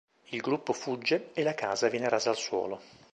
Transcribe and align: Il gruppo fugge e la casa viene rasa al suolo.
Il 0.29 0.41
gruppo 0.41 0.73
fugge 0.73 1.29
e 1.33 1.43
la 1.43 1.53
casa 1.53 1.87
viene 1.87 2.09
rasa 2.09 2.31
al 2.31 2.35
suolo. 2.35 2.81